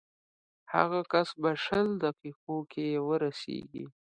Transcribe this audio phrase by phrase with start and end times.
[0.73, 3.85] هغه کس به شل دقیقو کې ورسېږي.